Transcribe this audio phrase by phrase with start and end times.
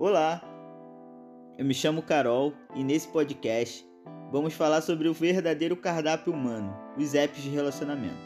[0.00, 0.42] Olá,
[1.58, 3.86] eu me chamo Carol e nesse podcast
[4.32, 8.16] vamos falar sobre o verdadeiro cardápio humano, os apps de relacionamento.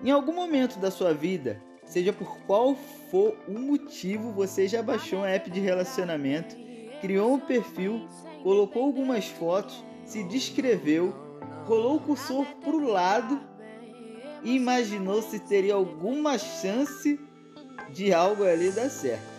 [0.00, 2.76] Em algum momento da sua vida, seja por qual
[3.10, 6.54] for o motivo, você já baixou um app de relacionamento,
[7.00, 8.06] criou um perfil,
[8.44, 11.12] colocou algumas fotos, se descreveu,
[11.64, 13.40] rolou o cursor para o lado
[14.44, 17.18] e imaginou se teria alguma chance
[17.90, 19.33] de algo ali dar certo.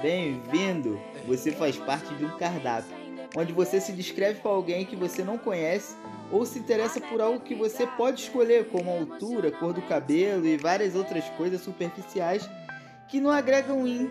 [0.00, 0.98] Bem-vindo!
[1.26, 2.94] Você faz parte de um cardápio,
[3.36, 5.94] onde você se descreve com alguém que você não conhece
[6.30, 10.56] ou se interessa por algo que você pode escolher, como altura, cor do cabelo e
[10.56, 12.48] várias outras coisas superficiais
[13.08, 14.10] que não agregam em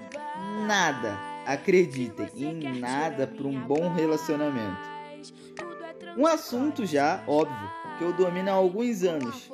[0.67, 4.91] nada, acreditem, em nada para um bom relacionamento.
[6.15, 9.49] Um assunto já, óbvio, que eu domino há alguns anos.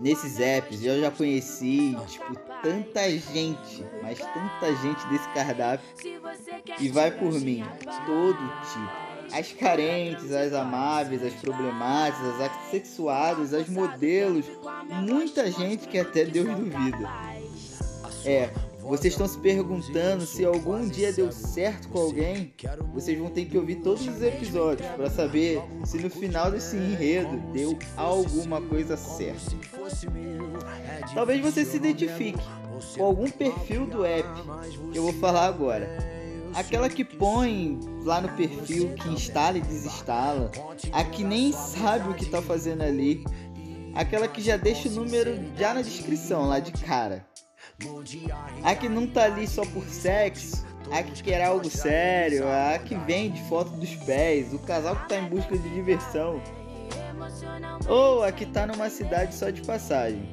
[0.00, 5.86] Nesses apps eu já conheci, tipo, tanta gente, mas tanta gente desse cardápio
[6.78, 7.64] e vai por mim,
[8.06, 9.12] todo tipo.
[9.32, 14.44] As carentes, as amáveis, as problemáticas, as assexuadas, as modelos,
[14.90, 17.08] muita gente que até Deus duvida.
[18.26, 18.50] É,
[18.82, 22.52] vocês estão se perguntando se algum dia deu certo com alguém?
[22.92, 27.38] Vocês vão ter que ouvir todos os episódios para saber se no final desse enredo
[27.52, 29.56] deu alguma coisa certa.
[31.14, 32.42] Talvez você se identifique
[32.96, 34.28] com algum perfil do app
[34.90, 35.88] que eu vou falar agora.
[36.54, 40.50] Aquela que põe lá no perfil que instala e desinstala,
[40.92, 43.24] a que nem sabe o que está fazendo ali,
[43.94, 47.31] aquela que já deixa o número já na descrição lá de cara.
[48.62, 52.94] A que não tá ali só por sexo, a que quer algo sério, a que
[52.94, 56.40] vende foto dos pés, o casal que tá em busca de diversão.
[57.88, 60.28] Ou a que tá numa cidade só de passagem.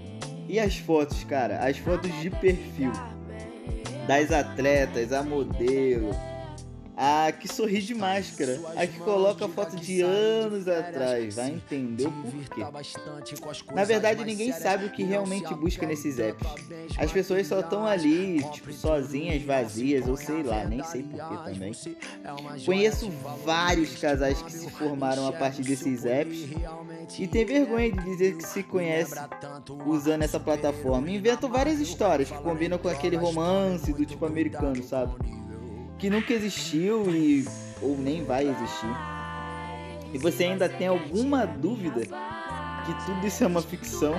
[0.48, 2.92] E as fotos, cara, as fotos de perfil
[4.08, 6.10] das atletas, a modelo,
[7.02, 12.12] a que sorri de máscara, a que coloca foto de anos atrás, vai entender o
[12.12, 12.62] porquê.
[13.74, 16.46] Na verdade, ninguém sabe o que realmente busca nesses apps.
[16.98, 21.72] As pessoas só estão ali, tipo, sozinhas, vazias, ou sei lá, nem sei porquê também.
[22.66, 23.10] Conheço
[23.46, 26.50] vários casais que se formaram a partir desses apps
[27.18, 29.16] e tem vergonha de dizer que se conhece
[29.86, 31.10] usando essa plataforma.
[31.10, 35.39] Inventam várias histórias que combinam com aquele romance do tipo americano, sabe?
[36.00, 37.46] Que nunca existiu e
[37.82, 38.96] ou nem vai existir.
[40.14, 44.14] E você ainda tem alguma dúvida que tudo isso é uma ficção?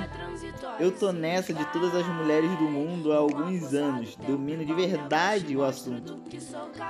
[0.78, 5.56] Eu tô nessa de todas as mulheres do mundo há alguns anos, domino de verdade
[5.56, 6.20] o assunto.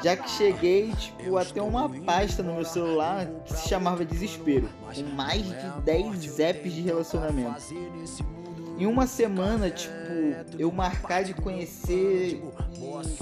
[0.03, 4.69] Já que cheguei, tipo, a ter uma pasta no meu celular que se chamava Desespero,
[4.95, 7.63] com mais de 10 apps de relacionamento.
[8.79, 9.93] Em uma semana, tipo,
[10.59, 12.43] eu marcar de conhecer,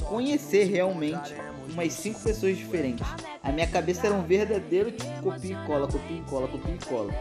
[0.08, 1.34] conhecer realmente
[1.72, 3.06] umas cinco pessoas diferentes.
[3.42, 6.84] A minha cabeça era um verdadeiro tipo copia e cola, copia e cola, copia e
[6.86, 7.14] cola.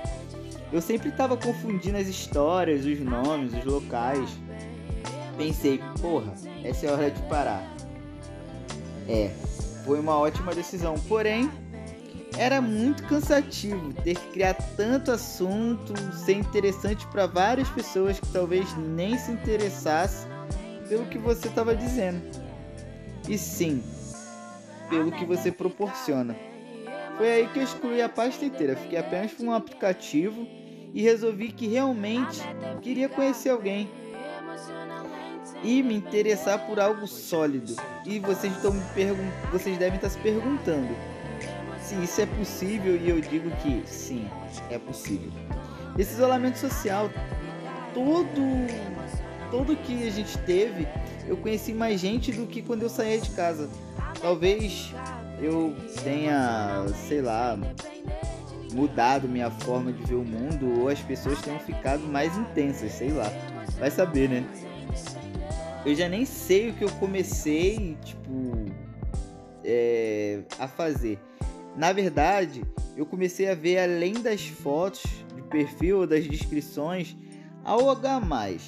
[0.72, 4.30] Eu sempre tava confundindo as histórias, os nomes, os locais.
[5.38, 7.75] Pensei, porra, essa é a hora de parar.
[9.07, 9.31] É,
[9.86, 11.50] foi uma ótima decisão, porém
[12.38, 18.75] era muito cansativo ter que criar tanto assunto, ser interessante para várias pessoas que talvez
[18.78, 20.30] nem se interessassem
[20.88, 22.22] pelo que você estava dizendo.
[23.28, 23.84] E sim,
[24.90, 26.36] pelo que você proporciona.
[27.18, 30.48] Foi aí que eu excluí a pasta inteira, fiquei apenas com um aplicativo
[30.94, 32.42] e resolvi que realmente
[32.81, 33.90] queria conhecer alguém
[35.64, 37.75] e me interessar por algo sólido.
[38.06, 38.81] E vocês estão me
[39.52, 40.96] vocês devem estar se perguntando
[41.81, 44.28] se isso é possível e eu digo que sim,
[44.69, 45.31] é possível.
[45.98, 47.09] Esse isolamento social
[47.94, 48.42] todo
[49.50, 50.88] todo que a gente teve,
[51.27, 53.69] eu conheci mais gente do que quando eu saía de casa.
[54.21, 54.93] Talvez
[55.41, 57.57] eu tenha, sei lá,
[58.73, 63.11] mudado minha forma de ver o mundo ou as pessoas tenham ficado mais intensas, sei
[63.11, 63.31] lá.
[63.77, 64.45] Vai saber, né?
[65.85, 68.65] Eu já nem sei o que eu comecei, tipo,
[69.63, 71.19] é, a fazer.
[71.75, 72.63] Na verdade,
[72.95, 75.03] eu comecei a ver além das fotos
[75.35, 77.15] de perfil, das descrições,
[77.63, 78.65] algo a mais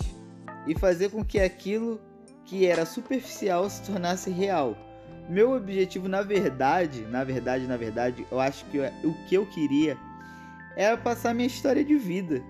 [0.67, 1.99] e fazer com que aquilo
[2.49, 4.75] que era superficial se tornasse real
[5.29, 9.95] meu objetivo, na verdade, na verdade, na verdade, eu acho que o que eu queria
[10.75, 12.43] era passar minha história de vida.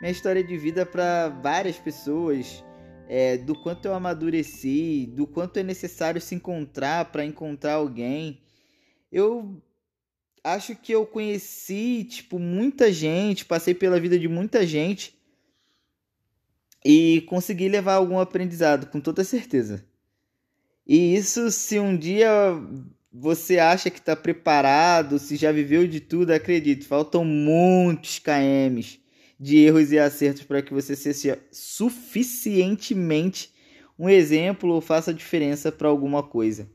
[0.00, 2.64] Minha história de vida para várias pessoas,
[3.06, 8.40] é, do quanto eu amadureci, do quanto é necessário se encontrar para encontrar alguém.
[9.12, 9.60] Eu
[10.42, 15.17] acho que eu conheci, tipo, muita gente, passei pela vida de muita gente
[16.84, 19.84] e consegui levar algum aprendizado, com toda certeza.
[20.86, 22.28] E isso, se um dia
[23.12, 29.00] você acha que está preparado, se já viveu de tudo, acredito, faltam muitos KMs
[29.38, 33.52] de erros e acertos para que você seja suficientemente
[33.98, 36.68] um exemplo ou faça diferença para alguma coisa.